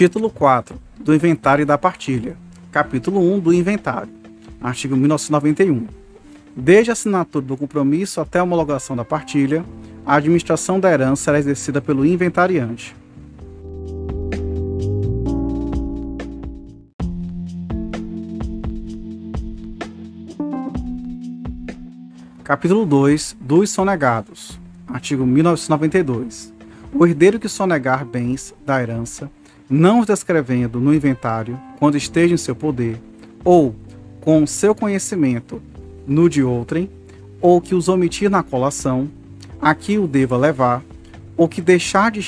Título 0.00 0.30
4 0.30 0.80
do 0.98 1.14
Inventário 1.14 1.62
e 1.62 1.66
da 1.66 1.76
Partilha. 1.76 2.34
Capítulo 2.72 3.20
1 3.34 3.38
do 3.38 3.52
Inventário. 3.52 4.10
Artigo 4.58 4.96
1991. 4.96 5.88
Desde 6.56 6.90
a 6.90 6.94
assinatura 6.94 7.44
do 7.44 7.54
compromisso 7.54 8.18
até 8.18 8.38
a 8.38 8.42
homologação 8.42 8.96
da 8.96 9.04
partilha, 9.04 9.62
a 10.06 10.14
administração 10.14 10.80
da 10.80 10.90
herança 10.90 11.24
será 11.24 11.38
exercida 11.38 11.82
pelo 11.82 12.06
inventariante. 12.06 12.96
Capítulo 22.42 22.86
2 22.86 23.36
dos 23.38 23.68
sonegados. 23.68 24.58
Artigo 24.88 25.26
1992. 25.26 26.54
O 26.90 27.06
herdeiro 27.06 27.38
que 27.38 27.50
sonegar 27.50 28.06
bens 28.06 28.54
da 28.64 28.82
herança, 28.82 29.30
não 29.70 30.00
os 30.00 30.06
descrevendo 30.06 30.80
no 30.80 30.92
inventário, 30.92 31.56
quando 31.78 31.96
esteja 31.96 32.34
em 32.34 32.36
seu 32.36 32.56
poder, 32.56 33.00
ou 33.44 33.74
com 34.20 34.44
seu 34.46 34.74
conhecimento 34.74 35.62
no 36.06 36.28
de 36.28 36.42
outrem, 36.42 36.90
ou 37.40 37.60
que 37.60 37.74
os 37.74 37.88
omitir 37.88 38.28
na 38.28 38.42
colação, 38.42 39.08
a 39.62 39.72
que 39.74 39.96
o 39.96 40.08
deva 40.08 40.36
levar, 40.36 40.82
ou 41.36 41.48
que 41.48 41.62
deixar 41.62 42.10
de, 42.10 42.20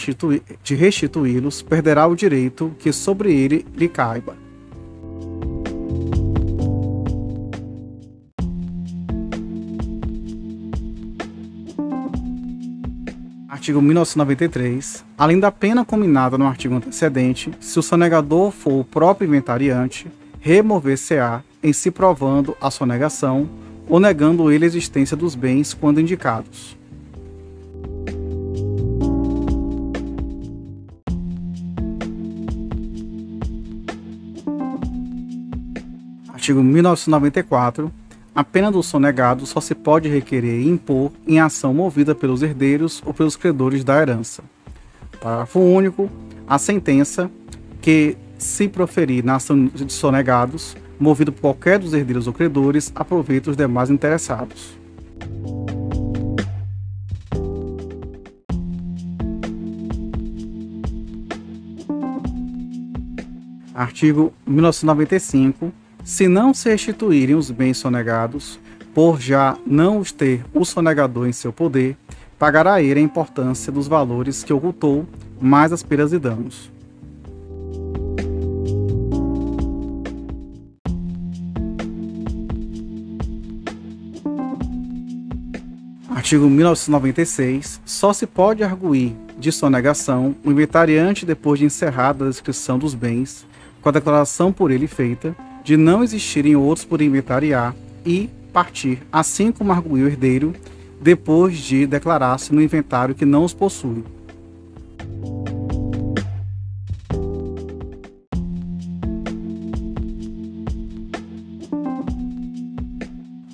de 0.63 0.75
restituí-los, 0.75 1.61
perderá 1.61 2.07
o 2.07 2.15
direito 2.15 2.73
que 2.79 2.93
sobre 2.93 3.35
ele 3.35 3.67
lhe 3.77 3.89
caiba. 3.89 4.42
Artigo 13.63 13.81
1993, 13.81 15.05
além 15.17 15.39
da 15.39 15.53
pena 15.53 15.85
combinada 15.85 16.37
no 16.37 16.49
artigo 16.49 16.75
antecedente, 16.75 17.53
se 17.61 17.79
o 17.79 17.83
sonegador 17.83 18.51
for 18.51 18.81
o 18.81 18.85
próprio 18.85 19.29
inventariante, 19.29 20.11
remover-se-á 20.41 21.45
em 21.63 21.73
se 21.73 21.89
provando 21.89 22.57
a 22.61 22.73
sonegação 22.73 23.49
ou 23.89 24.01
negando 24.01 24.51
ele 24.51 24.65
a 24.65 24.67
existência 24.67 25.17
dos 25.17 25.37
bens 25.37 25.73
quando 25.73 26.01
indicados. 26.01 26.77
Artigo 36.35 36.65
1994 36.65 37.93
a 38.35 38.43
pena 38.43 38.71
do 38.71 38.83
sonegado 38.83 39.45
só 39.45 39.61
se 39.61 39.75
pode 39.75 40.09
requerer 40.09 40.61
e 40.61 40.69
impor 40.69 41.13
em 41.27 41.39
ação 41.39 41.75
movida 41.75 42.15
pelos 42.15 42.43
herdeiros 42.43 43.03
ou 43.05 43.13
pelos 43.13 43.37
credores 43.37 43.85
da 43.85 44.01
herança. 44.01 44.43
Parágrafo 45.21 45.61
único. 45.61 46.11
A 46.47 46.59
sentença 46.59 47.31
que 47.81 48.17
se 48.39 48.69
proferir 48.69 49.23
na 49.25 49.37
ação 49.37 49.67
de 49.67 49.93
sonegados, 49.93 50.77
movido 50.99 51.33
por 51.33 51.41
qualquer 51.41 51.79
dos 51.79 51.93
herdeiros 51.93 52.27
ou 52.27 52.33
credores, 52.33 52.91
aproveita 52.95 53.51
os 53.51 53.57
demais 53.57 53.91
interessados. 53.91 54.79
Artigo 63.75 64.33
1995 64.47 65.73
se 66.05 66.29
não 66.29 66.53
se 66.53 66.69
restituírem 66.69 67.35
os 67.35 67.51
bens 67.51 67.79
sonegados, 67.79 68.59
por 68.95 69.21
já 69.21 69.57
não 69.67 69.99
os 69.99 70.13
ter 70.13 70.45
o 70.53 70.65
sonegador 70.65 71.27
em 71.27 71.33
seu 71.33 71.53
poder, 71.53 71.97
pagará 72.39 72.83
ele 72.83 73.01
a 73.01 73.03
importância 73.03 73.73
dos 73.73 73.87
valores 73.87 74.43
que 74.43 74.53
ocultou, 74.53 75.07
mais 75.41 75.73
as 75.73 75.83
peras 75.83 76.13
e 76.13 76.19
danos. 76.19 76.71
Artigo 86.11 86.49
1996. 86.49 87.81
Só 87.85 88.13
se 88.13 88.27
pode 88.27 88.63
arguir 88.63 89.17
de 89.39 89.51
sonegação 89.51 90.37
o 90.45 90.53
inventariante 90.53 91.27
depois 91.27 91.59
de 91.59 91.67
encerrada 91.67 92.25
a 92.25 92.29
descrição 92.29 92.79
dos 92.79 92.95
bens, 92.95 93.45
com 93.81 93.89
a 93.89 93.93
declaração 93.93 94.53
por 94.53 94.71
ele 94.71 94.87
feita, 94.87 95.35
de 95.63 95.77
não 95.77 96.03
existirem 96.03 96.57
outros 96.57 96.85
por 96.85 97.01
inventariar 97.01 97.75
e 98.05 98.29
partir, 98.53 98.99
assim 99.13 99.51
como 99.53 99.73
arguiu 99.73 100.07
o 100.07 100.09
herdeiro, 100.09 100.55
depois 101.01 101.59
de 101.59 101.87
declarar-se 101.87 102.55
no 102.55 102.63
inventário 102.63 103.15
que 103.15 103.25
não 103.25 103.45
os 103.45 103.55
possui. 103.55 104.05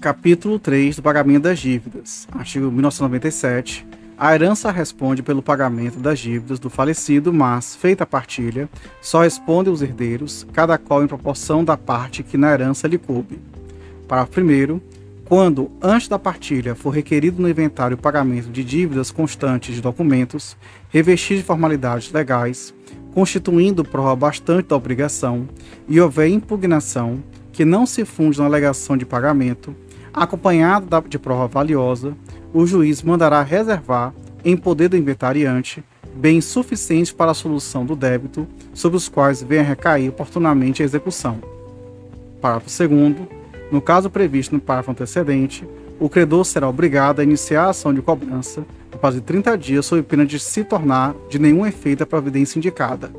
Capítulo 0.00 0.58
3 0.58 0.96
do 0.96 1.02
pagamento 1.02 1.42
das 1.42 1.58
dívidas. 1.58 2.26
Artigo 2.32 2.70
1997 2.70 3.86
a 4.18 4.34
herança 4.34 4.72
responde 4.72 5.22
pelo 5.22 5.40
pagamento 5.40 6.00
das 6.00 6.18
dívidas 6.18 6.58
do 6.58 6.68
falecido, 6.68 7.32
mas, 7.32 7.76
feita 7.76 8.02
a 8.02 8.06
partilha, 8.06 8.68
só 9.00 9.22
respondem 9.22 9.72
os 9.72 9.80
herdeiros, 9.80 10.44
cada 10.52 10.76
qual 10.76 11.04
em 11.04 11.06
proporção 11.06 11.64
da 11.64 11.76
parte 11.76 12.24
que 12.24 12.36
na 12.36 12.52
herança 12.52 12.88
lhe 12.88 12.98
coube. 12.98 13.38
Parágrafo 14.08 14.40
1. 14.40 14.80
Quando, 15.24 15.70
antes 15.80 16.08
da 16.08 16.18
partilha, 16.18 16.74
for 16.74 16.90
requerido 16.90 17.40
no 17.40 17.48
inventário 17.48 17.94
o 17.94 18.00
pagamento 18.00 18.50
de 18.50 18.64
dívidas 18.64 19.12
constantes 19.12 19.76
de 19.76 19.80
documentos, 19.80 20.56
revestidos 20.88 21.42
de 21.42 21.46
formalidades 21.46 22.10
legais, 22.10 22.74
constituindo 23.14 23.84
prova 23.84 24.16
bastante 24.16 24.66
da 24.66 24.76
obrigação, 24.76 25.48
e 25.86 26.00
houver 26.00 26.26
impugnação 26.26 27.22
que 27.52 27.64
não 27.64 27.86
se 27.86 28.04
funde 28.04 28.38
na 28.40 28.46
alegação 28.46 28.96
de 28.96 29.06
pagamento, 29.06 29.76
acompanhada 30.22 31.02
de 31.08 31.18
prova 31.18 31.46
valiosa, 31.46 32.16
o 32.52 32.66
juiz 32.66 33.02
mandará 33.02 33.42
reservar, 33.42 34.12
em 34.44 34.56
poder 34.56 34.88
do 34.88 34.96
inventariante, 34.96 35.82
bens 36.14 36.44
suficientes 36.44 37.12
para 37.12 37.30
a 37.30 37.34
solução 37.34 37.84
do 37.84 37.94
débito, 37.94 38.46
sobre 38.72 38.96
os 38.96 39.08
quais 39.08 39.42
venha 39.42 39.62
recair 39.62 40.08
oportunamente 40.08 40.82
a 40.82 40.84
execução. 40.84 41.38
Parágrafo 42.40 42.88
2. 42.88 43.16
No 43.70 43.80
caso 43.80 44.08
previsto 44.08 44.54
no 44.54 44.60
parágrafo 44.60 44.92
antecedente, 44.92 45.66
o 46.00 46.08
credor 46.08 46.44
será 46.44 46.68
obrigado 46.68 47.20
a 47.20 47.24
iniciar 47.24 47.64
a 47.64 47.70
ação 47.70 47.92
de 47.92 48.00
cobrança 48.00 48.64
no 48.92 48.98
prazo 48.98 49.16
de 49.16 49.22
30 49.22 49.58
dias, 49.58 49.86
sob 49.86 50.02
pena 50.02 50.24
de 50.24 50.38
se 50.38 50.64
tornar 50.64 51.14
de 51.28 51.38
nenhum 51.38 51.66
efeito 51.66 52.02
a 52.02 52.06
providência 52.06 52.58
indicada. 52.58 53.10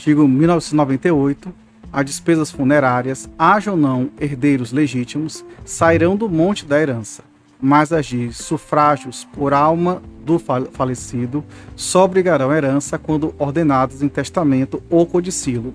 Artigo 0.00 0.26
1998, 0.26 1.52
as 1.92 2.06
despesas 2.06 2.50
funerárias, 2.50 3.28
haja 3.38 3.72
ou 3.72 3.76
não 3.76 4.08
herdeiros 4.18 4.72
legítimos, 4.72 5.44
sairão 5.62 6.16
do 6.16 6.26
monte 6.26 6.64
da 6.64 6.80
herança, 6.80 7.22
mas 7.60 7.92
as 7.92 8.06
de 8.06 8.32
sufrágios 8.32 9.28
por 9.34 9.52
alma 9.52 10.00
do 10.24 10.38
falecido 10.38 11.44
só 11.76 12.04
obrigarão 12.04 12.48
a 12.48 12.56
herança 12.56 12.98
quando 12.98 13.34
ordenadas 13.38 14.02
em 14.02 14.08
testamento 14.08 14.82
ou 14.88 15.04
codicilo. 15.04 15.74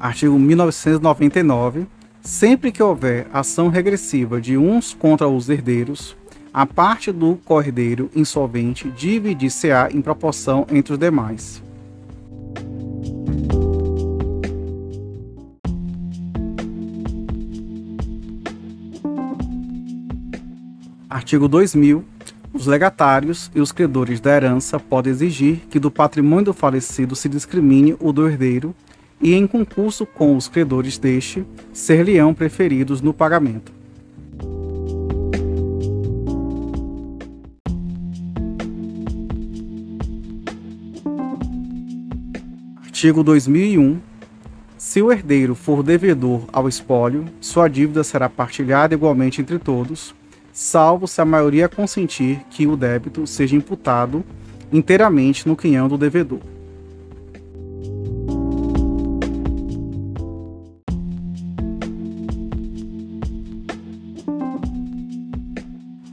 Artigo 0.00 0.38
1999 0.38 1.86
Sempre 2.24 2.72
que 2.72 2.82
houver 2.82 3.26
ação 3.34 3.68
regressiva 3.68 4.40
de 4.40 4.56
uns 4.56 4.94
contra 4.94 5.28
os 5.28 5.50
herdeiros, 5.50 6.16
a 6.54 6.64
parte 6.64 7.12
do 7.12 7.36
cordeiro 7.44 8.10
insolvente 8.16 8.90
dividir-se-á 8.90 9.90
em 9.92 10.00
proporção 10.00 10.66
entre 10.72 10.94
os 10.94 10.98
demais. 10.98 11.62
Artigo 21.10 21.46
2000. 21.46 22.02
Os 22.54 22.66
legatários 22.66 23.50
e 23.54 23.60
os 23.60 23.70
credores 23.70 24.18
da 24.18 24.34
herança 24.34 24.80
podem 24.80 25.10
exigir 25.10 25.58
que 25.68 25.78
do 25.78 25.90
patrimônio 25.90 26.46
do 26.46 26.54
falecido 26.54 27.14
se 27.14 27.28
discrimine 27.28 27.94
o 28.00 28.12
do 28.14 28.26
herdeiro 28.26 28.74
e 29.24 29.32
em 29.32 29.46
concurso 29.46 30.04
com 30.04 30.36
os 30.36 30.48
credores 30.48 30.98
deste, 30.98 31.46
ser-lhe-ão 31.72 32.34
preferidos 32.34 33.00
no 33.00 33.14
pagamento. 33.14 33.72
Artigo 42.84 43.24
2001. 43.24 43.98
Se 44.76 45.00
o 45.00 45.10
herdeiro 45.10 45.54
for 45.54 45.82
devedor 45.82 46.42
ao 46.52 46.68
espólio, 46.68 47.24
sua 47.40 47.66
dívida 47.66 48.04
será 48.04 48.28
partilhada 48.28 48.92
igualmente 48.92 49.40
entre 49.40 49.58
todos, 49.58 50.14
salvo 50.52 51.08
se 51.08 51.20
a 51.22 51.24
maioria 51.24 51.68
consentir 51.68 52.40
que 52.50 52.66
o 52.66 52.76
débito 52.76 53.26
seja 53.26 53.56
imputado 53.56 54.22
inteiramente 54.70 55.48
no 55.48 55.56
quinhão 55.56 55.88
do 55.88 55.96
devedor. 55.96 56.53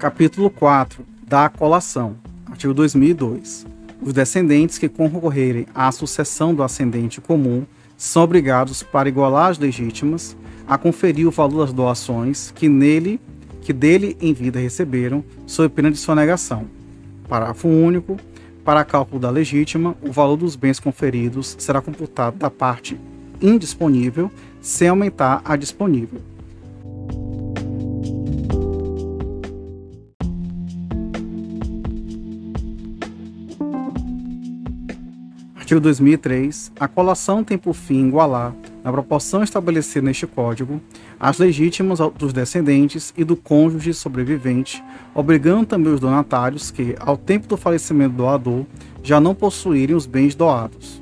Capítulo 0.01 0.49
4 0.49 1.05
da 1.27 1.47
colação. 1.47 2.15
Artigo 2.47 2.73
2002. 2.73 3.67
Os 4.01 4.11
descendentes 4.11 4.79
que 4.79 4.89
concorrerem 4.89 5.67
à 5.75 5.91
sucessão 5.91 6.55
do 6.55 6.63
ascendente 6.63 7.21
comum 7.21 7.67
são 7.95 8.23
obrigados, 8.23 8.81
para 8.81 9.09
igualar 9.09 9.51
as 9.51 9.59
legítimas, 9.59 10.35
a 10.67 10.75
conferir 10.75 11.27
o 11.27 11.31
valor 11.31 11.67
das 11.67 11.71
doações 11.71 12.49
que 12.49 12.67
nele 12.67 13.21
que 13.61 13.71
dele 13.71 14.17
em 14.19 14.33
vida 14.33 14.59
receberam, 14.59 15.23
sob 15.45 15.69
pena 15.69 15.91
de 15.91 15.97
sonegação. 15.97 16.65
Parágrafo 17.29 17.67
único. 17.67 18.17
Para 18.65 18.83
cálculo 18.83 19.21
da 19.21 19.29
legítima, 19.29 19.95
o 20.01 20.11
valor 20.11 20.35
dos 20.35 20.55
bens 20.55 20.79
conferidos 20.79 21.55
será 21.59 21.79
computado 21.79 22.37
da 22.37 22.49
parte 22.49 22.99
indisponível, 23.39 24.31
sem 24.61 24.87
aumentar 24.87 25.43
a 25.45 25.55
disponível. 25.55 26.19
Artigo 35.71 35.79
2003. 35.79 36.73
A 36.77 36.85
colação 36.85 37.45
tem 37.45 37.57
por 37.57 37.73
fim 37.73 38.09
igualar, 38.09 38.53
na 38.83 38.91
proporção 38.91 39.41
estabelecida 39.41 40.05
neste 40.05 40.27
Código, 40.27 40.81
as 41.17 41.37
legítimas 41.37 41.99
dos 42.17 42.33
descendentes 42.33 43.13
e 43.15 43.23
do 43.23 43.37
cônjuge 43.37 43.93
sobrevivente, 43.93 44.83
obrigando 45.15 45.65
também 45.65 45.93
os 45.93 46.01
donatários 46.01 46.71
que, 46.71 46.93
ao 46.99 47.15
tempo 47.15 47.47
do 47.47 47.55
falecimento 47.55 48.11
do 48.11 48.17
doador, 48.17 48.65
já 49.01 49.21
não 49.21 49.33
possuírem 49.33 49.95
os 49.95 50.05
bens 50.05 50.35
doados. 50.35 51.01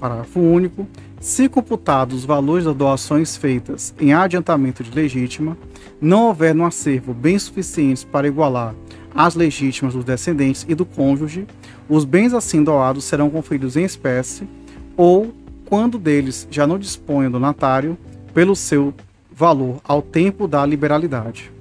Parágrafo 0.00 0.40
único. 0.40 0.84
Se 1.20 1.48
computados 1.48 2.18
os 2.18 2.24
valores 2.24 2.64
das 2.64 2.74
doações 2.74 3.36
feitas 3.36 3.94
em 4.00 4.12
adiantamento 4.12 4.82
de 4.82 4.90
legítima, 4.90 5.56
não 6.00 6.26
houver 6.26 6.56
no 6.56 6.64
acervo 6.64 7.14
bens 7.14 7.44
suficientes 7.44 8.02
para 8.02 8.26
igualar 8.26 8.74
as 9.14 9.34
legítimas 9.34 9.94
dos 9.94 10.04
descendentes 10.04 10.64
e 10.68 10.74
do 10.74 10.84
cônjuge, 10.84 11.46
os 11.88 12.04
bens 12.04 12.34
assim 12.34 12.62
doados 12.62 13.04
serão 13.04 13.30
conferidos 13.30 13.76
em 13.76 13.84
espécie 13.84 14.48
ou, 14.96 15.34
quando 15.64 15.98
deles 15.98 16.46
já 16.50 16.66
não 16.66 16.78
dispõe 16.78 17.26
o 17.26 17.30
donatário, 17.30 17.96
pelo 18.34 18.54
seu 18.54 18.92
valor 19.30 19.80
ao 19.84 20.02
tempo 20.02 20.46
da 20.46 20.64
liberalidade. 20.66 21.52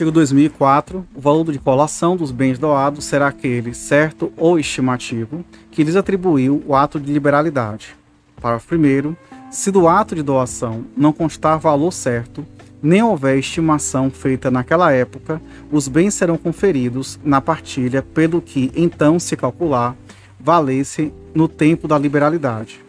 Artigo 0.00 0.10
2004. 0.12 1.06
O 1.14 1.20
valor 1.20 1.52
de 1.52 1.58
colação 1.58 2.16
dos 2.16 2.30
bens 2.30 2.58
doados 2.58 3.04
será 3.04 3.26
aquele 3.26 3.74
certo 3.74 4.32
ou 4.34 4.58
estimativo 4.58 5.44
que 5.70 5.84
lhes 5.84 5.94
atribuiu 5.94 6.62
o 6.66 6.74
ato 6.74 6.98
de 6.98 7.12
liberalidade. 7.12 7.99
Parágrafo 8.40 8.74
1. 8.74 9.14
Se 9.50 9.70
do 9.70 9.86
ato 9.86 10.14
de 10.14 10.22
doação 10.22 10.84
não 10.96 11.12
constar 11.12 11.58
valor 11.58 11.92
certo, 11.92 12.46
nem 12.82 13.02
houver 13.02 13.38
estimação 13.38 14.10
feita 14.10 14.50
naquela 14.50 14.90
época, 14.92 15.40
os 15.70 15.86
bens 15.86 16.14
serão 16.14 16.38
conferidos 16.38 17.20
na 17.22 17.40
partilha 17.40 18.02
pelo 18.02 18.40
que 18.40 18.72
então 18.74 19.18
se 19.18 19.36
calcular 19.36 19.94
valesse 20.38 21.12
no 21.34 21.46
tempo 21.46 21.86
da 21.86 21.98
liberalidade. 21.98 22.82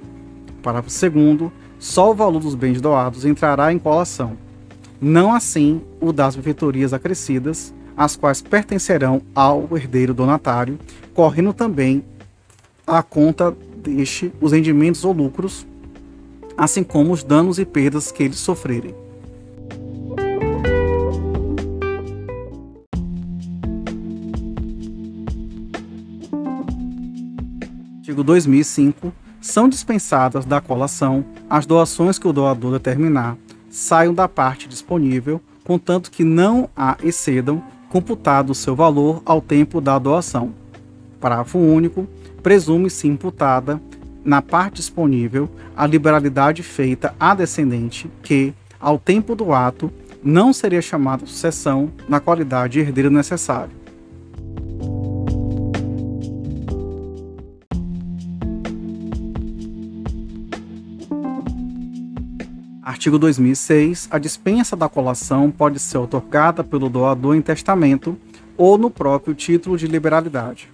Parágrafo 0.64 1.10
2. 1.10 1.52
Só 1.78 2.12
o 2.12 2.16
valor 2.16 2.40
dos 2.40 2.56
bens 2.56 2.80
doados 2.80 3.26
entrará 3.26 3.74
em 3.74 3.80
colação. 3.80 4.38
Não 5.02 5.34
assim 5.34 5.82
o 6.00 6.14
das 6.14 6.36
benfeitorias 6.36 6.94
acrescidas, 6.94 7.74
as 7.98 8.16
quais 8.16 8.42
pertencerão 8.42 9.22
ao 9.34 9.68
herdeiro 9.76 10.14
donatário, 10.14 10.80
correndo 11.14 11.54
também 11.54 12.04
a 12.86 13.02
conta 13.02 13.56
deste 13.82 14.32
os 14.40 14.52
rendimentos 14.52 15.04
ou 15.04 15.12
lucros 15.12 15.66
assim 16.58 16.84
como 16.84 17.12
os 17.12 17.24
danos 17.24 17.58
e 17.60 17.66
perdas 17.66 18.12
que 18.12 18.22
eles 18.22 18.38
sofrerem. 18.38 18.94
Artigo 27.98 28.24
2005. 28.24 29.12
São 29.40 29.68
dispensadas 29.68 30.46
da 30.46 30.62
colação 30.62 31.26
as 31.50 31.66
doações 31.66 32.20
que 32.20 32.28
o 32.28 32.34
doador 32.34 32.74
determinar 32.74 33.36
saiam 33.72 34.14
da 34.14 34.28
parte 34.28 34.68
disponível, 34.68 35.42
contanto 35.64 36.12
que 36.12 36.24
não 36.24 36.70
a 36.78 36.96
excedam, 37.02 37.64
computado 37.90 38.52
o 38.52 38.56
seu 38.56 38.76
valor 38.76 39.24
ao 39.26 39.42
tempo 39.42 39.82
da 39.82 39.98
doação. 39.98 40.61
Parágrafo 41.22 41.58
único. 41.58 42.08
Presume-se 42.44 43.08
imputada 43.08 43.80
na 44.26 44.42
parte 44.42 44.76
disponível 44.76 45.50
a 45.76 45.88
liberalidade 45.88 46.62
feita 46.64 47.16
à 47.20 47.34
descendente 47.34 48.10
que, 48.22 48.54
ao 48.80 49.00
tempo 49.00 49.36
do 49.36 49.54
ato, 49.54 49.92
não 50.24 50.52
seria 50.52 50.82
chamada 50.82 51.26
sucessão 51.26 51.92
na 52.10 52.20
qualidade 52.20 52.74
de 52.74 52.80
herdeiro 52.82 53.10
necessário. 53.10 53.82
Artigo 62.84 63.18
2006. 63.18 64.10
A 64.12 64.20
dispensa 64.20 64.76
da 64.76 64.90
colação 64.90 65.50
pode 65.50 65.80
ser 65.80 65.98
otorgada 65.98 66.64
pelo 66.64 66.90
doador 66.90 67.36
em 67.36 67.42
testamento 67.42 68.18
ou 68.58 68.78
no 68.78 68.92
próprio 68.92 69.34
título 69.34 69.78
de 69.78 69.88
liberalidade. 69.88 70.70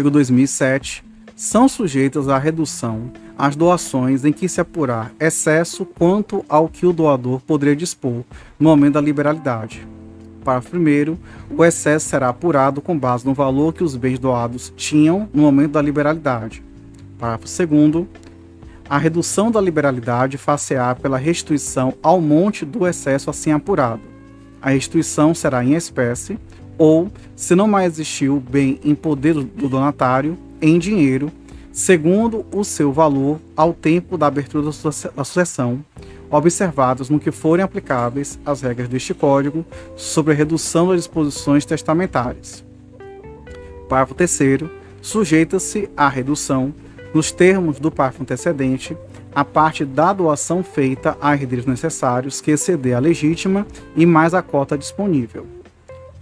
Artigo 0.00 0.10
2007, 0.10 1.04
são 1.36 1.68
sujeitas 1.68 2.26
à 2.26 2.38
redução 2.38 3.12
as 3.36 3.54
doações 3.54 4.24
em 4.24 4.32
que 4.32 4.48
se 4.48 4.58
apurar 4.58 5.12
excesso 5.20 5.84
quanto 5.84 6.42
ao 6.48 6.68
que 6.68 6.86
o 6.86 6.92
doador 6.92 7.40
poderia 7.40 7.76
dispor 7.76 8.24
no 8.58 8.70
momento 8.70 8.94
da 8.94 9.00
liberalidade. 9.00 9.86
Parágrafo 10.42 10.76
1. 10.76 11.18
O 11.54 11.62
excesso 11.62 12.08
será 12.08 12.30
apurado 12.30 12.80
com 12.80 12.98
base 12.98 13.26
no 13.26 13.34
valor 13.34 13.74
que 13.74 13.84
os 13.84 13.94
bens 13.94 14.18
doados 14.18 14.72
tinham 14.74 15.28
no 15.34 15.42
momento 15.42 15.72
da 15.72 15.82
liberalidade. 15.82 16.62
Parágrafo 17.18 17.66
2. 17.66 18.06
A 18.88 18.96
redução 18.96 19.50
da 19.50 19.60
liberalidade 19.60 20.38
far-se-á 20.38 20.94
pela 20.94 21.18
restituição 21.18 21.92
ao 22.02 22.22
monte 22.22 22.64
do 22.64 22.86
excesso 22.86 23.28
assim 23.28 23.52
apurado. 23.52 24.02
A 24.62 24.70
restituição 24.70 25.34
será 25.34 25.62
em 25.62 25.74
espécie, 25.74 26.38
ou, 26.80 27.12
se 27.36 27.54
não 27.54 27.68
mais 27.68 27.92
existir 27.92 28.30
o 28.30 28.40
bem 28.40 28.80
em 28.82 28.94
poder 28.94 29.34
do 29.34 29.68
donatário, 29.68 30.38
em 30.62 30.78
dinheiro, 30.78 31.30
segundo 31.70 32.46
o 32.50 32.64
seu 32.64 32.90
valor 32.90 33.38
ao 33.54 33.74
tempo 33.74 34.16
da 34.16 34.28
abertura 34.28 34.64
da 34.64 34.72
sucessão, 35.22 35.84
observados 36.30 37.10
no 37.10 37.20
que 37.20 37.30
forem 37.30 37.62
aplicáveis 37.62 38.38
as 38.46 38.62
regras 38.62 38.88
deste 38.88 39.12
Código 39.12 39.62
sobre 39.94 40.32
a 40.32 40.36
redução 40.36 40.88
das 40.88 40.96
disposições 41.00 41.66
testamentárias. 41.66 42.64
Parágrafo 43.86 44.14
3 44.14 44.62
sujeita-se 45.02 45.90
à 45.94 46.08
redução, 46.08 46.72
nos 47.12 47.30
termos 47.30 47.78
do 47.78 47.90
parágrafo 47.90 48.22
antecedente, 48.22 48.96
a 49.34 49.44
parte 49.44 49.84
da 49.84 50.14
doação 50.14 50.64
feita 50.64 51.14
a 51.20 51.34
herdeiros 51.34 51.66
necessários 51.66 52.40
que 52.40 52.52
exceder 52.52 52.96
a 52.96 53.00
legítima 53.00 53.66
e 53.94 54.06
mais 54.06 54.32
a 54.32 54.40
cota 54.40 54.78
disponível. 54.78 55.59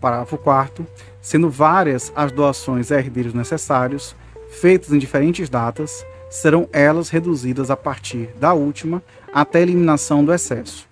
Parágrafo 0.00 0.38
4 0.38 0.86
sendo 1.28 1.50
várias 1.50 2.10
as 2.16 2.32
doações 2.32 2.90
a 2.90 2.98
herdeiros 2.98 3.34
necessários, 3.34 4.16
feitas 4.50 4.92
em 4.92 4.98
diferentes 4.98 5.48
datas, 5.48 6.06
serão 6.30 6.66
elas 6.72 7.10
reduzidas 7.10 7.70
a 7.70 7.76
partir 7.76 8.30
da 8.40 8.54
última 8.54 9.02
até 9.32 9.58
a 9.58 9.62
eliminação 9.62 10.24
do 10.24 10.32
excesso. 10.32 10.88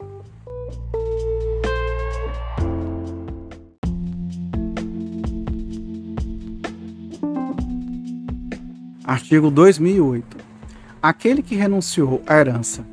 Artigo 9.04 9.50
2008. 9.50 10.36
Aquele 11.00 11.42
que 11.42 11.54
renunciou 11.54 12.20
à 12.26 12.36
herança 12.38 12.84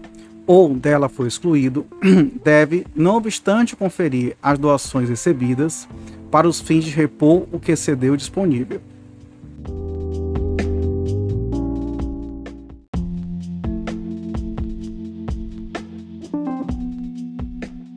ou 0.45 0.73
dela 0.73 1.07
foi 1.07 1.27
excluído, 1.27 1.85
deve, 2.43 2.85
não 2.95 3.15
obstante 3.15 3.75
conferir 3.75 4.35
as 4.41 4.59
doações 4.59 5.09
recebidas, 5.09 5.87
para 6.29 6.47
os 6.47 6.59
fins 6.59 6.83
de 6.83 6.91
repor 6.91 7.45
o 7.51 7.59
que 7.59 7.71
excedeu 7.71 8.15
disponível. 8.17 8.81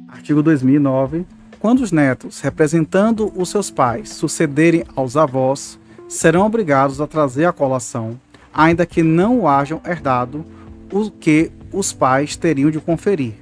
Artigo 0.08 0.42
2009. 0.42 1.24
Quando 1.58 1.80
os 1.80 1.90
netos, 1.90 2.40
representando 2.40 3.32
os 3.34 3.48
seus 3.48 3.70
pais, 3.70 4.10
sucederem 4.10 4.84
aos 4.94 5.16
avós, 5.16 5.78
serão 6.08 6.44
obrigados 6.44 7.00
a 7.00 7.06
trazer 7.06 7.44
a 7.44 7.52
colação, 7.52 8.20
ainda 8.52 8.84
que 8.84 9.02
não 9.02 9.40
o 9.40 9.48
hajam 9.48 9.80
herdado, 9.84 10.44
o 10.92 11.10
que 11.10 11.50
os 11.72 11.92
pais 11.92 12.36
teriam 12.36 12.70
de 12.70 12.80
conferir. 12.80 13.34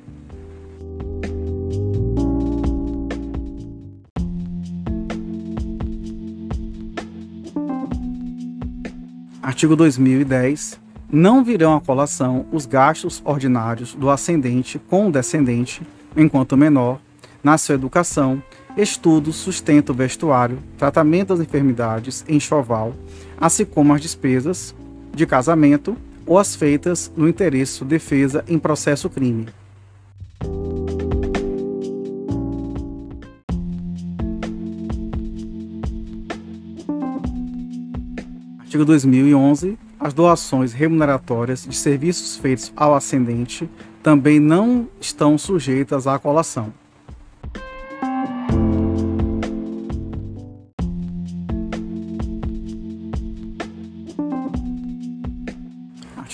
Artigo 9.43 9.76
2010. 9.76 10.81
Não 11.12 11.45
virão 11.45 11.76
à 11.76 11.81
colação 11.81 12.47
os 12.50 12.66
gastos 12.66 13.23
ordinários 13.25 13.95
do 13.95 14.11
ascendente 14.11 14.78
com 14.78 15.07
o 15.07 15.12
descendente, 15.12 15.81
enquanto 16.16 16.57
menor, 16.57 16.99
na 17.43 17.57
sua 17.57 17.75
educação, 17.75 18.43
estudos, 18.76 19.37
sustento 19.37 19.95
vestuário, 19.95 20.59
tratamento 20.76 21.28
das 21.28 21.40
enfermidades, 21.40 22.25
enxoval, 22.28 22.95
assim 23.38 23.64
como 23.64 23.93
as 23.93 24.00
despesas 24.00 24.75
de 25.14 25.26
casamento 25.26 25.97
ou 26.26 26.38
as 26.38 26.54
feitas 26.54 27.12
no 27.16 27.28
interesse 27.28 27.81
de 27.81 27.87
defesa 27.87 28.45
em 28.49 28.59
processo 28.59 29.09
crime. 29.11 29.47
Artigo 38.61 38.85
2011. 38.85 39.78
As 40.00 40.12
doações 40.12 40.73
remuneratórias 40.73 41.64
de 41.64 41.75
serviços 41.76 42.37
feitos 42.37 42.73
ao 42.76 42.95
ascendente 42.95 43.71
também 44.02 44.38
não 44.38 44.88
estão 45.00 45.38
sujeitas 45.38 46.07
à 46.07 46.19
colação. 46.19 46.73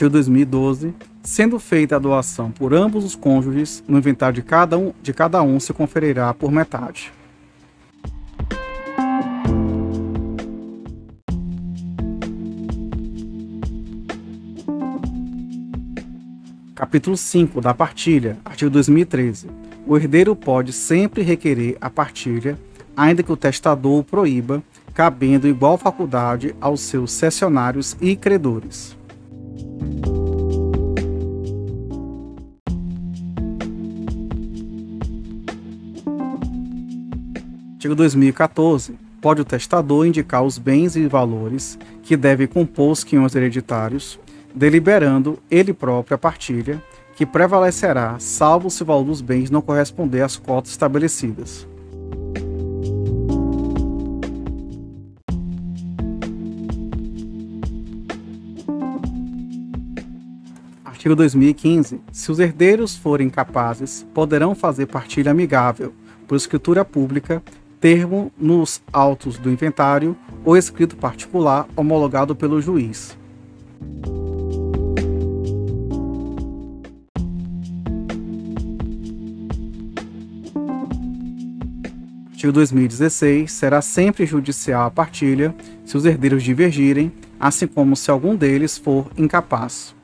Artigo 0.00 0.12
2012. 0.12 0.94
Sendo 1.22 1.58
feita 1.58 1.96
a 1.96 1.98
doação 1.98 2.50
por 2.50 2.72
ambos 2.72 3.04
os 3.04 3.14
cônjuges, 3.14 3.84
no 3.86 3.98
inventário 3.98 4.36
de 4.36 4.42
cada 4.42 4.78
um, 4.78 4.94
de 5.02 5.12
cada 5.12 5.42
um 5.42 5.60
se 5.60 5.74
conferirá 5.74 6.32
por 6.32 6.50
metade. 6.50 7.12
Capítulo 16.74 17.14
5 17.14 17.60
da 17.60 17.74
partilha, 17.74 18.38
artigo 18.42 18.70
2013. 18.70 19.48
O 19.86 19.98
herdeiro 19.98 20.34
pode 20.34 20.72
sempre 20.72 21.20
requerer 21.20 21.76
a 21.78 21.90
partilha, 21.90 22.58
ainda 22.96 23.22
que 23.22 23.30
o 23.30 23.36
testador 23.36 24.00
o 24.00 24.02
proíba, 24.02 24.62
cabendo 24.94 25.46
igual 25.46 25.76
faculdade 25.76 26.54
aos 26.58 26.80
seus 26.80 27.12
cessionários 27.12 27.98
e 28.00 28.16
credores. 28.16 28.98
Artigo 37.90 38.04
2014. 38.04 38.94
Pode 39.20 39.40
o 39.40 39.44
testador 39.44 40.06
indicar 40.06 40.44
os 40.44 40.58
bens 40.58 40.94
e 40.94 41.08
valores 41.08 41.76
que 42.04 42.16
devem 42.16 42.46
compor 42.46 42.92
os 42.92 43.02
quinhões 43.02 43.34
hereditários, 43.34 44.16
deliberando 44.54 45.40
ele 45.50 45.72
próprio 45.72 46.14
a 46.14 46.18
partilha, 46.18 46.80
que 47.16 47.26
prevalecerá, 47.26 48.14
salvo 48.20 48.70
se 48.70 48.84
o 48.84 48.86
valor 48.86 49.02
dos 49.02 49.20
bens 49.20 49.50
não 49.50 49.60
corresponder 49.60 50.22
às 50.22 50.36
cotas 50.36 50.70
estabelecidas. 50.70 51.66
Artigo 60.84 61.16
2015. 61.16 62.00
Se 62.12 62.30
os 62.30 62.38
herdeiros 62.38 62.94
forem 62.94 63.28
capazes, 63.28 64.06
poderão 64.14 64.54
fazer 64.54 64.86
partilha 64.86 65.32
amigável, 65.32 65.92
por 66.28 66.36
escritura 66.36 66.84
pública, 66.84 67.42
termo 67.80 68.30
nos 68.38 68.82
autos 68.92 69.38
do 69.38 69.50
inventário 69.50 70.16
ou 70.44 70.56
escrito 70.56 70.96
particular 70.96 71.66
homologado 71.74 72.36
pelo 72.36 72.60
juiz. 72.60 73.18
Artigo 82.30 82.52
2016. 82.52 83.52
Será 83.52 83.82
sempre 83.82 84.24
judicial 84.24 84.86
a 84.86 84.90
partilha 84.90 85.54
se 85.84 85.96
os 85.96 86.06
herdeiros 86.06 86.42
divergirem, 86.42 87.12
assim 87.38 87.66
como 87.66 87.94
se 87.94 88.10
algum 88.10 88.34
deles 88.34 88.78
for 88.78 89.10
incapaz. 89.16 89.94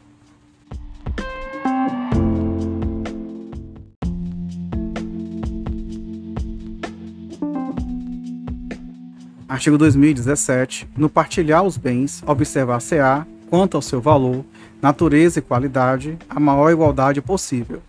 Artigo 9.57 9.79
2017. 9.79 10.87
No 10.95 11.09
partilhar 11.09 11.63
os 11.63 11.79
bens, 11.79 12.23
observar-se-á, 12.27 13.27
quanto 13.49 13.75
ao 13.75 13.81
seu 13.81 14.03
valor, 14.03 14.45
natureza 14.83 15.39
e 15.39 15.43
qualidade, 15.43 16.19
a 16.29 16.39
maior 16.39 16.71
igualdade 16.71 17.23
possível. 17.23 17.81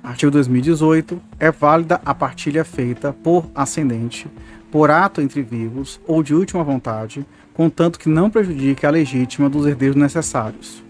Artigo 0.00 0.30
2018. 0.30 1.20
É 1.40 1.50
válida 1.50 2.00
a 2.04 2.14
partilha 2.14 2.64
feita 2.64 3.12
por 3.12 3.50
ascendente, 3.56 4.28
por 4.70 4.88
ato 4.88 5.20
entre 5.20 5.42
vivos 5.42 6.00
ou 6.06 6.22
de 6.22 6.32
última 6.32 6.62
vontade, 6.62 7.26
contanto 7.52 7.98
que 7.98 8.08
não 8.08 8.30
prejudique 8.30 8.86
a 8.86 8.90
legítima 8.90 9.50
dos 9.50 9.66
herdeiros 9.66 9.96
necessários. 9.96 10.83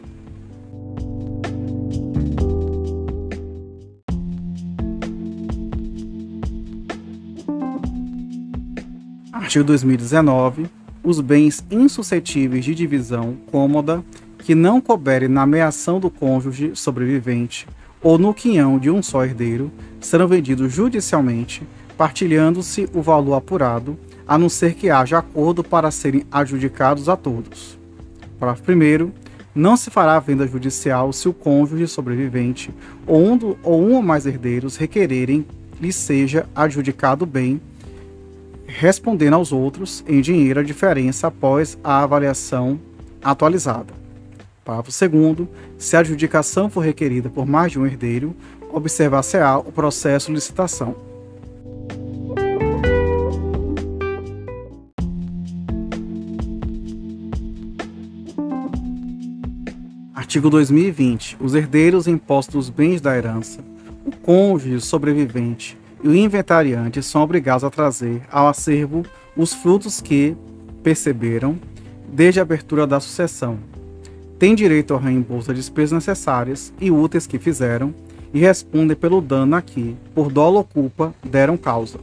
Artigo 9.55 9.67
2019. 9.67 10.67
Os 11.05 11.21
bens 11.21 11.65
insuscetíveis 11.71 12.65
de 12.65 12.75
divisão 12.75 13.37
cômoda 13.53 14.03
que 14.39 14.53
não 14.53 14.81
couberem 14.81 15.29
na 15.29 15.47
meação 15.47 16.01
do 16.01 16.11
cônjuge 16.11 16.73
sobrevivente 16.75 17.65
ou 18.03 18.19
no 18.19 18.35
quinhão 18.35 18.81
de 18.81 18.91
um 18.91 19.01
só 19.01 19.25
herdeiro, 19.25 19.71
serão 20.01 20.27
vendidos 20.27 20.73
judicialmente, 20.73 21.63
partilhando-se 21.97 22.89
o 22.93 23.01
valor 23.01 23.35
apurado, 23.35 23.97
a 24.27 24.37
não 24.37 24.49
ser 24.49 24.75
que 24.75 24.91
haja 24.91 25.19
acordo 25.19 25.63
para 25.63 25.89
serem 25.93 26.27
adjudicados 26.33 27.09
a 27.09 27.17
todos. 27.17 27.79
Parágrafo 28.41 28.73
1. 28.73 29.13
Não 29.55 29.77
se 29.77 29.89
fará 29.89 30.19
venda 30.19 30.49
judicial 30.49 31.13
se 31.13 31.29
o 31.29 31.33
cônjuge 31.33 31.87
sobrevivente 31.87 32.75
ou 33.07 33.25
um, 33.25 33.37
do, 33.37 33.57
ou 33.63 33.81
um 33.81 33.95
ou 33.95 34.03
mais 34.03 34.27
herdeiros 34.27 34.77
requererem 34.77 35.47
lhe 35.81 35.93
seja 35.93 36.45
adjudicado 36.57 37.25
bem, 37.25 37.61
respondendo 38.75 39.35
aos 39.35 39.53
outros 39.53 40.05
em 40.07 40.21
dinheiro 40.21 40.59
a 40.59 40.63
diferença 40.63 41.29
após 41.29 41.79
a 41.85 42.03
avaliação 42.03 42.81
atualizada. 43.23 43.95
Parágrafo 44.65 44.91
2. 44.91 45.49
Se 45.79 45.97
a 45.97 46.01
adjudicação 46.01 46.69
for 46.69 46.81
requerida 46.81 47.31
por 47.31 47.47
mais 47.47 47.71
de 47.71 47.79
um 47.79 47.87
herdeiro, 47.87 48.35
observar-se-á 48.73 49.59
o 49.59 49.71
processo 49.71 50.27
de 50.27 50.35
licitação. 50.35 50.97
Artigo 60.13 60.51
2020. 60.51 61.37
Os 61.39 61.55
herdeiros 61.55 62.09
impostos 62.09 62.55
dos 62.55 62.71
bens 62.71 63.01
da 63.01 63.17
herança, 63.17 63.61
o 64.05 64.11
cônjuge 64.11 64.81
sobrevivente 64.81 65.79
e 66.05 66.09
o 66.09 66.15
inventariante 66.15 67.03
são 67.03 67.23
obrigados 67.23 67.65
a 67.65 67.71
trazer 67.71 68.21
ao 68.31 68.47
acervo 68.47 69.05
os 69.35 69.55
frutos 69.55 70.03
que 70.03 70.37
perceberam 70.83 71.59
desde 72.07 72.39
a 72.39 72.43
abertura 72.43 72.87
da 72.87 73.01
sucessão, 73.01 73.59
têm 74.39 74.55
direito 74.55 74.93
ao 74.93 75.01
reembolso 75.01 75.49
das 75.49 75.57
despesas 75.57 75.93
necessárias 75.93 76.75
e 76.79 76.91
úteis 76.91 77.27
que 77.27 77.39
fizeram 77.39 77.95
e 78.35 78.39
respondem 78.39 78.95
pelo 78.95 79.23
dano 79.23 79.57
a 79.57 79.63
que, 79.63 79.97
por 80.15 80.31
dolo 80.31 80.59
ou 80.59 80.65
culpa, 80.65 81.15
deram 81.25 81.57
causa. 81.57 81.99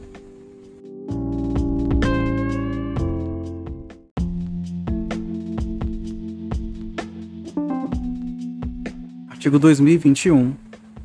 Artigo 9.30 9.60
2021. 9.60 10.61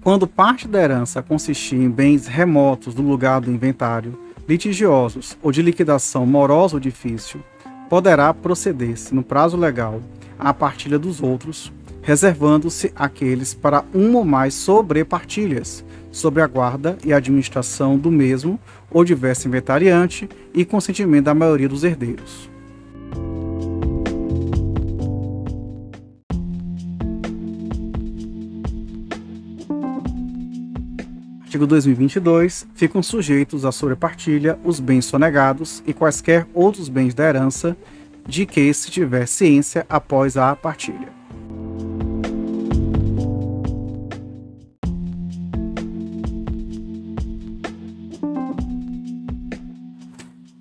Quando 0.07 0.25
parte 0.25 0.69
da 0.69 0.81
herança 0.81 1.21
consistir 1.21 1.75
em 1.75 1.89
bens 1.89 2.27
remotos 2.27 2.93
do 2.93 3.01
lugar 3.01 3.41
do 3.41 3.51
inventário, 3.51 4.17
litigiosos 4.47 5.37
ou 5.43 5.51
de 5.51 5.61
liquidação 5.61 6.25
morosa 6.25 6.77
ou 6.77 6.79
difícil, 6.79 7.41
poderá 7.89 8.33
proceder-se, 8.33 9.13
no 9.13 9.21
prazo 9.21 9.57
legal, 9.57 10.01
à 10.39 10.53
partilha 10.53 10.97
dos 10.97 11.21
outros, 11.21 11.73
reservando-se 12.01 12.93
aqueles 12.95 13.53
para 13.53 13.83
uma 13.93 14.19
ou 14.19 14.23
mais 14.23 14.53
sobrepartilhas, 14.53 15.83
sobre 16.09 16.41
a 16.41 16.47
guarda 16.47 16.97
e 17.03 17.11
administração 17.11 17.97
do 17.97 18.09
mesmo 18.09 18.57
ou 18.89 19.03
diverso 19.03 19.49
inventariante 19.49 20.29
e 20.53 20.63
consentimento 20.63 21.25
da 21.25 21.33
maioria 21.33 21.67
dos 21.67 21.83
herdeiros. 21.83 22.49
Artigo 31.57 31.65
2022. 31.65 32.67
Ficam 32.75 33.01
sujeitos 33.01 33.65
à 33.65 33.71
sobrepartilha 33.71 34.59
os 34.63 34.79
bens 34.79 35.05
sonegados 35.05 35.81
e 35.87 35.93
quaisquer 35.93 36.45
outros 36.53 36.87
bens 36.87 37.15
da 37.15 37.23
herança 37.23 37.75
de 38.27 38.45
que 38.45 38.71
se 38.71 38.91
tiver 38.91 39.25
ciência 39.25 39.83
após 39.89 40.37
a 40.37 40.55
partilha. 40.55 41.09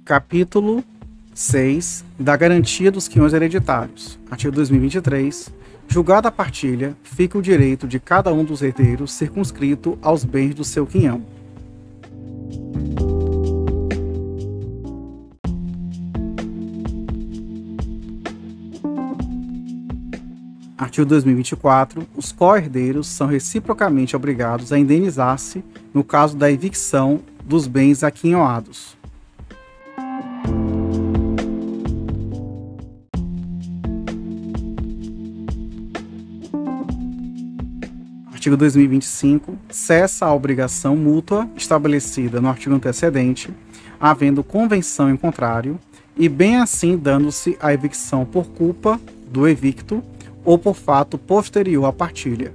Capítulo 0.03 0.83
6 1.35 2.07
da 2.19 2.35
garantia 2.39 2.91
dos 2.91 3.07
quinhões 3.07 3.35
hereditários. 3.35 4.19
Artigo 4.31 4.55
2023. 4.55 5.53
Julgada 5.89 6.29
a 6.29 6.33
partilha, 6.33 6.97
fica 7.03 7.39
o 7.39 7.43
direito 7.43 7.87
de 7.89 7.99
cada 7.99 8.33
um 8.33 8.45
dos 8.45 8.63
herdeiros 8.63 9.13
circunscrito 9.13 9.99
aos 10.03 10.25
bens 10.25 10.55
do 10.55 10.65
seu 10.65 10.87
quinhão. 10.87 11.23
Artigo 20.77 21.07
2024. 21.07 22.07
Os 22.15 22.33
co-herdeiros 22.33 23.07
são 23.07 23.27
reciprocamente 23.27 24.15
obrigados 24.15 24.73
a 24.73 24.79
indenizar-se 24.79 25.65
no 25.93 26.05
caso 26.05 26.37
da 26.37 26.51
evicção 26.51 27.21
dos 27.45 27.67
bens 27.67 28.03
aquinhoados. 28.03 28.96
Artigo 38.47 38.57
2025, 38.59 39.59
cessa 39.69 40.25
a 40.25 40.33
obrigação 40.33 40.97
mútua 40.97 41.51
estabelecida 41.57 42.41
no 42.41 42.49
artigo 42.49 42.77
antecedente, 42.77 43.51
havendo 43.99 44.45
convenção 44.45 45.11
em 45.11 45.17
contrário, 45.17 45.81
e 46.17 46.29
bem 46.29 46.55
assim 46.59 46.97
dando-se 46.97 47.57
a 47.61 47.75
evicção 47.75 48.25
por 48.25 48.47
culpa 48.47 49.01
do 49.29 49.49
evicto 49.49 50.01
ou 50.45 50.57
por 50.57 50.77
fato 50.77 51.19
posterior 51.19 51.87
à 51.87 51.93
partilha. 51.93 52.55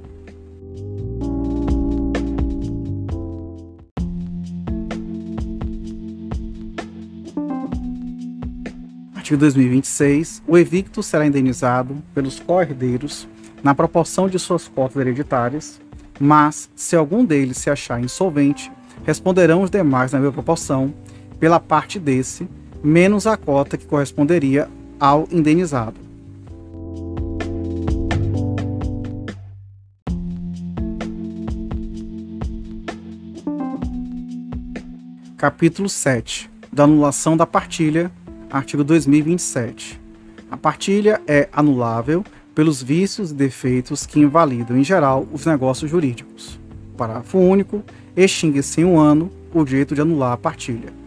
Artigo 9.14 9.38
2026. 9.42 10.42
O 10.48 10.58
evicto 10.58 11.04
será 11.04 11.26
indenizado 11.26 12.02
pelos 12.14 12.40
co-herdeiros 12.40 13.28
na 13.64 13.76
proporção 13.76 14.28
de 14.28 14.40
suas 14.40 14.68
cotas 14.68 14.98
hereditárias, 14.98 15.80
mas, 16.20 16.70
se 16.76 16.96
algum 16.96 17.26
deles 17.26 17.58
se 17.58 17.70
achar 17.70 18.00
insolvente, 18.00 18.72
responderão 19.06 19.62
os 19.64 19.70
demais 19.70 20.12
na 20.12 20.20
mesma 20.20 20.34
proporção, 20.34 20.94
pela 21.40 21.60
parte 21.60 22.00
desse, 22.00 22.48
menos 22.84 23.26
a 23.26 23.36
cota 23.36 23.78
que 23.78 23.86
corresponderia 23.86 24.70
ao 25.00 25.28
indenizado. 25.32 26.00
Capítulo 35.38 35.90
7 35.90 36.52
da 36.72 36.84
anulação 36.84 37.36
da 37.36 37.46
partilha, 37.46 38.12
artigo 38.50 38.84
2027. 38.84 40.00
A 40.50 40.56
partilha 40.56 41.20
é 41.28 41.50
anulável 41.52 42.24
pelos 42.54 42.82
vícios 42.82 43.32
e 43.32 43.34
defeitos 43.34 44.06
que 44.06 44.20
invalidam, 44.20 44.78
em 44.78 44.84
geral, 44.84 45.28
os 45.32 45.46
negócios 45.46 45.90
jurídicos. 45.90 46.60
Parágrafo 46.98 47.38
único. 47.38 47.84
Extingue-se 48.16 48.82
em 48.82 48.86
um 48.86 49.00
ano 49.00 49.32
o 49.54 49.64
direito 49.64 49.96
de 49.96 50.02
anular 50.02 50.34
a 50.34 50.38
partilha. 50.38 51.01